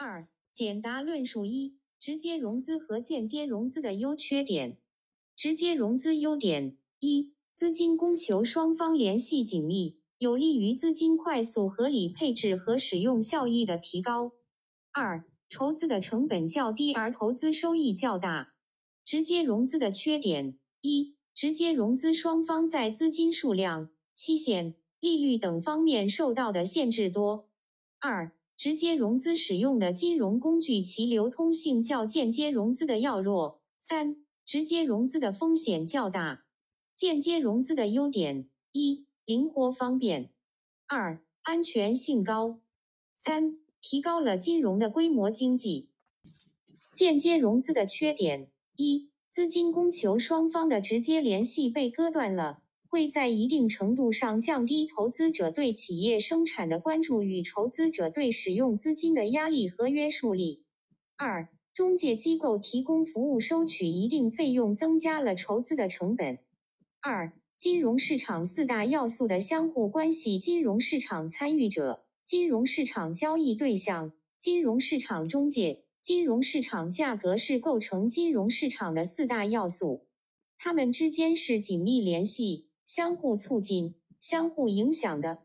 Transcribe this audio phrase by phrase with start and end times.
[0.00, 4.78] 二、简答论述一：直接融资和间接融资的优缺点。
[5.34, 14.34] 直接融资优点一：资金供求双方联系紧密，有利于资金快速合理配置和使用效益的提高。
[14.92, 18.54] 二、筹资的成本较低，而投资收益较大。
[19.04, 27.48] 直接融资的缺点一：直接融资双方在资金数量、期限、利率等方面受到的限制多。
[27.98, 33.62] 二、直接融资使用的金融工具其流通性较间接融资的要弱。
[33.78, 36.44] 三、直接融资的风险较大。
[36.96, 40.30] 间接融资的优点：一、灵活方便；
[40.88, 42.58] 二、安全性高；
[43.14, 45.90] 三、提高了金融的规模经济。
[46.92, 52.62] 间接融资的缺点：一、资金供求双方的直接联系被割断了。
[52.90, 60.64] 会在一定程度上降低投资者对企业生产的关注与筹资者对使用资金的压力和约束力。
[61.16, 66.38] 二、中介机构提供服务收取一定费用，增加了筹资的成本。
[67.00, 80.06] 二、金融市场四大要素的相互关系：金融市场参与者、金融市场交易对象、金融市场中介、金融市场价格是构成金融市场的四大要素，
[80.56, 82.67] 它们之间是紧密联系。
[82.88, 85.42] 相互促进、相互影响的，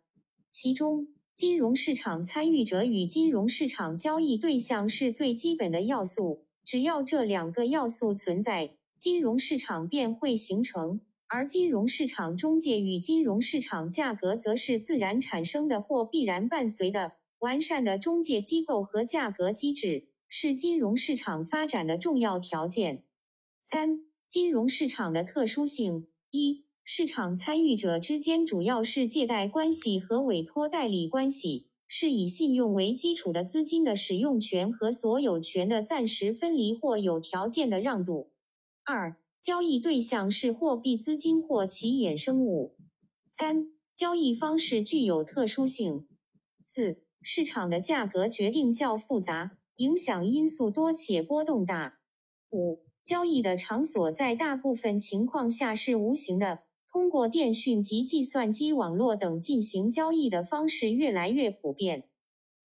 [0.49, 6.45] 其中金融市场参与者与金融市场交易对象是最基本的要素。
[6.63, 17.17] 只要这两个要素存在，金融市场便会形成；而金融市场中介与金融市场价格则是自然产生的或必然伴随的。
[17.39, 23.03] 完善的中介机构和价格机制是金融市场发展的重要条件。
[23.59, 26.63] 三、金融市场的特殊性一。
[26.85, 38.31] 市场参与者之间主要是借贷关系和委托代理关系，是以信用为基础的资金的使用权和所有权的暂时分离或有条件的让渡。
[38.83, 42.75] 二、交易对象是货币资金或其衍生物。
[43.29, 46.05] 三、交易方式具有特殊性。
[46.65, 51.99] 四、市场的价格决定较复杂，影响因素多且波动大。
[52.51, 56.63] 五、交易的场所在大部分情况下是无形的。
[56.93, 62.07] 通过电讯及计算机网络等进行交易的方式越来越普遍。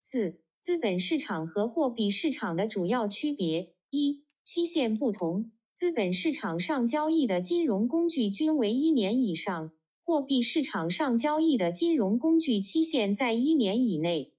[0.02, 9.72] 四、资本市场和货币市场的主要区别：一、期限不同，资本市场上交易的金融工具均为一年以上，
[10.04, 14.34] 货币市场上交易的金融工具期限在一年以内。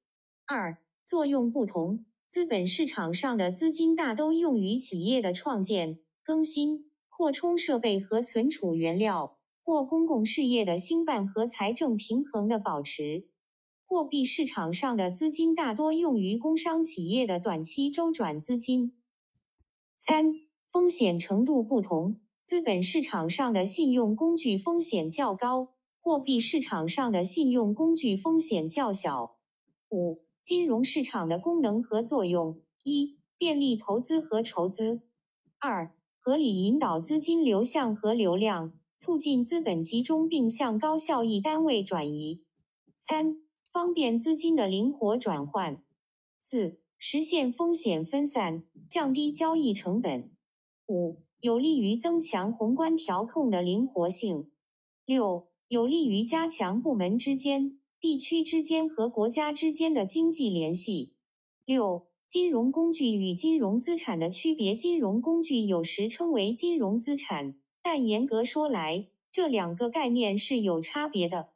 [0.45, 9.38] 二、作用不同，资本市场上的资金大都用于企业的创建、更新、扩充设备和存储原料。
[9.69, 13.27] 或公共事业的兴办和财政平衡的保持，
[13.85, 18.97] 货币市场上的资金大多用于工商企业的短期周转资金。
[19.95, 20.33] 三、
[20.71, 29.37] 风险程度不同，资本市场上的信用工具风险较高，货币市场上的信用工具风险较小。
[29.91, 35.01] 五、金融市场的功能和作用：一、便利投资和筹资；
[35.59, 38.73] 二、合理引导资金流向和流量。
[38.99, 42.43] 促进资本集中并向高效益单位转移。
[42.97, 43.37] 三、
[43.71, 45.81] 方便资金的灵活转换。
[46.37, 50.29] 四、实现风险分散，降低交易成本。
[50.89, 54.51] 五、有利于增强宏观调控的灵活性。
[55.05, 61.13] 六、有利于加强部门之间、地区之间和国家之间的经济联系。
[61.63, 64.75] 六、金融工具与金融资产的区别。
[64.75, 67.58] 金融工具有时称为金融资产。
[67.81, 71.49] 但严格说来，这两个概念是有差别的。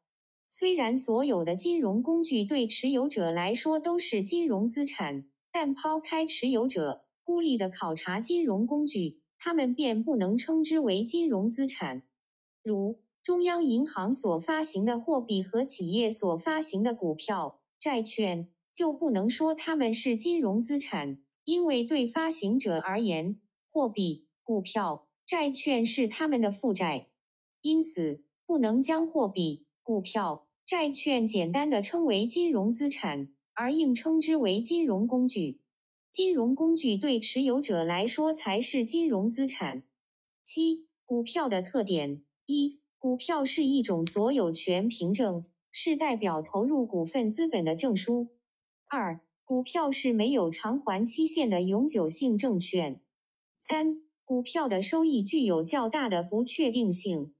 [0.47, 12.03] 虽然所有的金融工具对持有者来说都是金融资产，但抛开持有者，孤立的考察金融工具，它们便不能称之为金融资产。
[12.61, 23.39] 如中央银行所发行的货币和企业所发行的股票、债券，就不能说它们是金融资产，因为对发行者而言，
[23.71, 25.07] 货币、股票。
[25.25, 27.07] 债券是他们的负债，
[27.61, 35.61] 因此不能将货币、股票、债券简单的称为金融资产，而应称之为金融工具。
[36.11, 39.83] 金融工具对持有者来说才是金融资产。
[40.43, 48.27] 七、股票的特点：一、股票是一种所有权凭证，是代表投入股份资本的证书。
[48.89, 53.01] 二、股票是没有偿还期限的永久性证券。
[53.57, 54.03] 三。
[54.33, 57.35] 股票的收益具有较大的不确定性。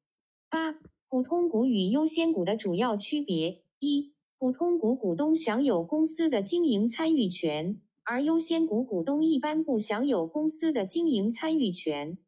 [0.48, 0.76] 八、
[1.10, 12.20] 普通股与优先股的主要区别：一、普通股股东享有公司的经营参与权，而优先股股东一般不享有公司的经营参与权。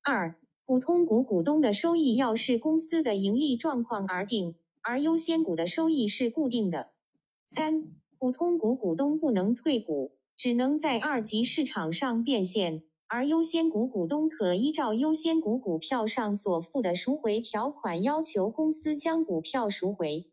[0.00, 6.92] 二、普通股股东的收益要视公司的盈利状况而定，而优先股的收益是固定的。
[7.44, 7.88] 三、
[8.18, 20.30] 普通股股东不能退股，只能在二级市场上变现，而优先股股东可依照优先股股票上所附的赎回条款要求公司将股票赎回。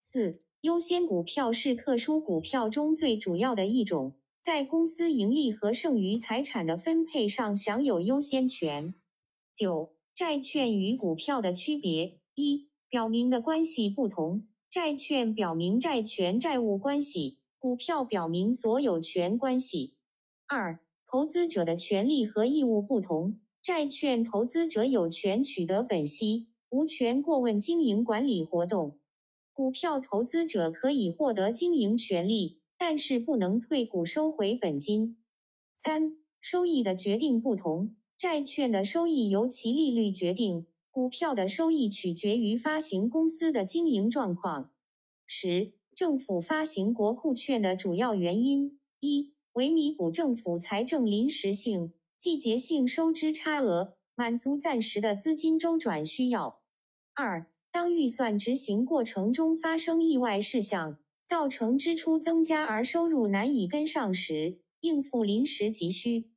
[0.00, 8.94] 四、优先股票是特殊股票中最主要的一种，在公司盈利和剩余财产的分配上享有优先权。
[9.52, 14.46] 九、债券与股票的区别：一、表明的关系不同。
[14.70, 19.96] 债券表明债权债务关系，股票表明所有权关系。
[20.46, 20.78] 二、
[21.10, 23.40] 投资者的权利和义务不同。
[23.60, 29.00] 债券投资者有权取得本息，无权过问经营管理活动。
[29.52, 35.16] 股票投资者可以获得经营权利，但是不能退股收回本金。
[35.74, 37.96] 三、收益的决定不同。
[38.16, 40.68] 债券的收益由其利率决定。
[40.92, 44.70] 股票的收益取决于发行公司的经营状况。
[45.26, 56.60] 十、政府发行国库券的主要原因：一、为弥补政府财政临时性、季节性收支差额，满足暂时的资金周转需要；
[57.14, 66.28] 二、当预算执行过程中发生意外事项，造成支出增加而收入难以跟上时，应付临时急需；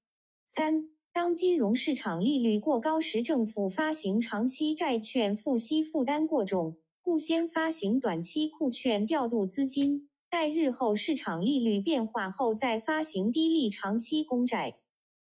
[0.47, 14.79] 三、当金融市场利率过高时，政府发行长期债券付息负担过重，故先发行短期库券调度资金，待日后市场利率变化后再发行低利长期公债。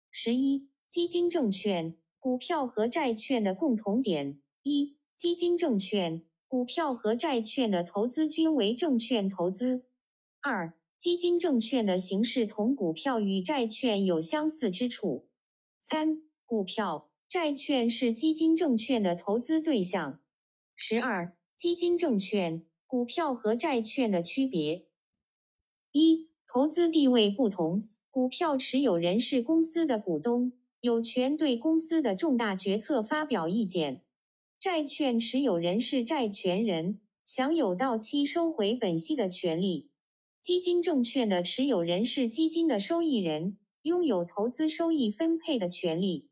[0.10, 9.82] 十一、基金证券、股票和债券的共同点：一、基金证券、股票和债券的投资均为证券投资；
[10.40, 15.28] 二、基金证券的形式同股票与债券有相似之处。
[15.78, 20.22] 三、股票、债券是基金证券的投资对象。
[20.74, 24.86] 十二、基金证券、股票和债券的区别：
[25.92, 27.88] 一、投资地位不同。
[28.10, 34.02] 股票持有人是公司的股东，有权对公司的重大决策发表意见；
[34.60, 39.90] 债券持有人是债权人，享有到期收回本息的权利。
[40.42, 43.58] 基金证券的持有人是基金的受益人。
[43.84, 46.30] 拥有投资收益分配的权利。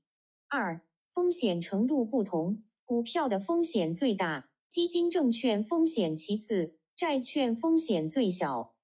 [0.49, 8.75] 二、风险程度不同，股票的风险最大，基金证券风险其次，债券风险最小。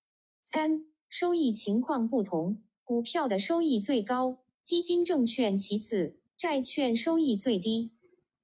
[0.48, 7.94] 三、收益情况不同，股票的收益最高，基金证券其次，债券收益最低。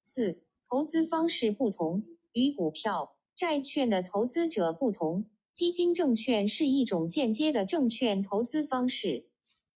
[0.01, 2.03] 四、投资方式不同，
[2.33, 9.27] 与股票、债券的投资者不同，基金证券是一种间接的证券投资方式。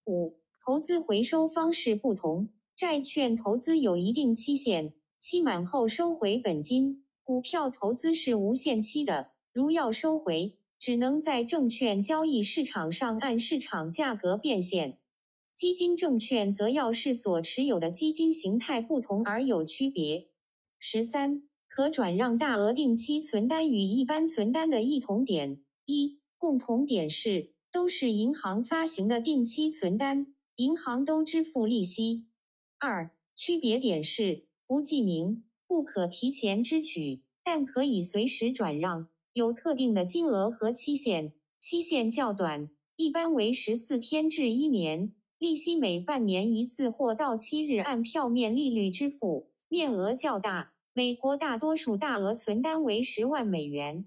[0.06, 15.00] 五、投资回收方式不同，债券投资有一定期限，期满后收回本金；股票投资是无限期的，如要收回，只能在证券交易市场上按市场价格变现。
[15.56, 20.30] 基金证券则要视所持有的基金形态不同而有区别。
[20.80, 27.56] 十三、可转让大额定期存单与一般存单的异同点：一、共同点是。
[27.76, 32.28] 都是银行发行的定期存单，银行都支付利息。
[32.80, 50.72] 二、区别点是不记名，不可提前支取，但可以随时转让，有特定的金额和期限，期限较短，一般为十四天至一年，利息每半年一次或到期日按票面利率支付，面额较大。
[50.94, 54.06] 美国大多数大额存单为十万美元。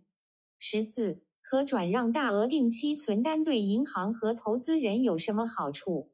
[0.58, 1.22] 十四。
[1.50, 6.10] 可转让大额定期存单对银行和投资人有什么好处？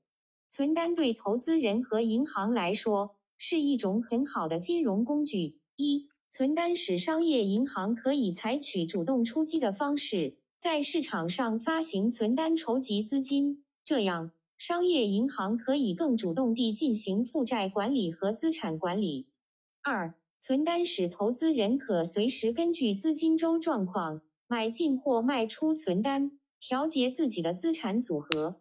[0.48, 5.58] 存单对投资人和银行来说是一种很好的金融工具。
[5.74, 19.28] 一、存单使商业银行可以采取主动出击的方式，在市场上发行存单筹集资金，这样商业银行可以更主动地进行负债管理和资产管理。
[19.84, 24.22] 二、存单使投资人可随时根据资金周状况。
[24.48, 28.60] 买进或卖出存单，调节自己的资产组合。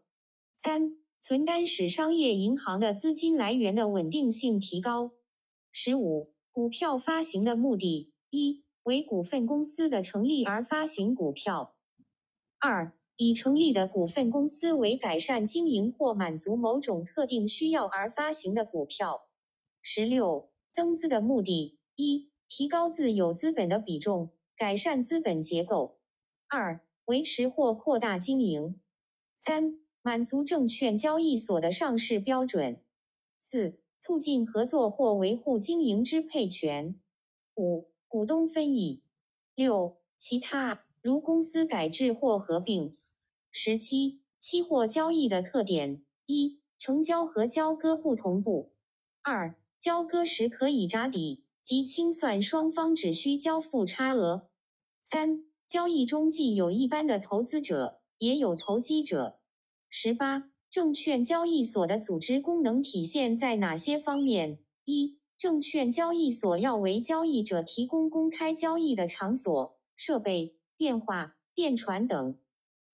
[0.54, 5.14] 三、存单使商业银行的资金来源的稳定性提高。
[5.72, 11.74] 十五、股票发行的目的：一、为股份公司的成立而发行股票；
[12.60, 19.28] 二、已成立的股份公司为改善经营或满足某种特定需要而发行的股票。
[19.82, 24.30] 十六、增资的目的：一、提高自有资本的比重。
[24.56, 25.98] 改善资本结构；
[26.48, 28.76] 二、维持或扩大经营；
[29.36, 32.76] 三、满足证券交易所的上市标准；
[33.40, 36.96] 四、促进合作或维护经营支配权；
[37.56, 39.02] 五、股东分益；
[39.56, 42.98] 六、其他，如公司改制或合并。
[43.50, 48.74] 十七、期货交易的特点：一、成交和交割不同步；
[49.22, 54.50] 二、交割时可以扎底，即清算双方只需交付差额；
[55.00, 59.40] 三、交易中既有一般的投资者，也有投机者。
[59.90, 64.58] 十八、证券交易所的组织功能体现在哪些方面？
[64.86, 72.40] 一、证券交易所要为交易者提供公开交易的场所、设备、电话、电传等，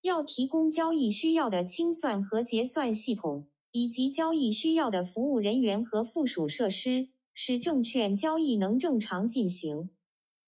[0.01, 9.89] 要提供交易需要的清算和结算系统，以及交易需要的服务人员和附属设施，使证券交易能正常进行。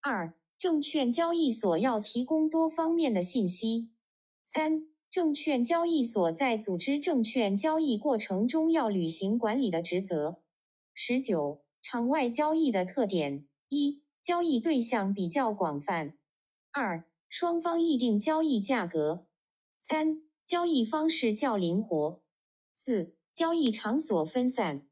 [0.02, 3.92] 二、证券交易所要提供多方面的信息。
[4.44, 10.42] 三、证券交易所在组织证券交易过程中要履行管理的职责。
[10.94, 16.14] 十九、场外交易的特点：一、交易对象比较广泛；
[16.72, 19.26] 二、双方议定交易价格；
[19.78, 22.22] 三、交易方式较灵活；
[22.74, 24.88] 四、交易场所分散。